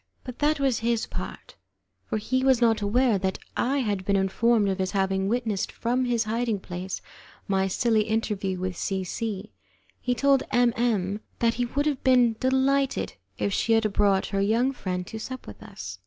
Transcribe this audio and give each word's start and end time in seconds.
But 0.23 0.39
that 0.39 0.59
was 0.59 0.79
his 0.79 1.05
part, 1.05 1.57
for 2.07 2.17
he 2.17 2.43
was 2.43 2.59
not 2.59 2.81
aware 2.81 3.19
that 3.19 3.37
I 3.55 3.81
had 3.81 4.03
been 4.03 4.15
informed 4.15 4.67
of 4.69 4.79
his 4.79 4.93
having 4.93 5.27
witnessed 5.27 5.71
from 5.71 6.05
his 6.05 6.23
hiding 6.23 6.59
place 6.59 7.03
my 7.47 7.67
silly 7.67 8.01
interview 8.05 8.57
with 8.59 8.75
C 8.75 9.03
C. 9.03 9.51
He 9.99 10.15
told 10.15 10.41
M 10.49 10.73
M 10.75 11.21
that 11.37 11.53
he 11.53 11.65
would 11.65 11.85
have 11.85 12.03
been 12.03 12.35
delighted 12.39 13.13
if 13.37 13.53
she 13.53 13.73
had 13.73 13.93
brought 13.93 14.25
her 14.33 14.41
young 14.41 14.71
friend 14.71 15.05
to 15.05 15.19
sup 15.19 15.45
with 15.45 15.61
us. 15.61 15.99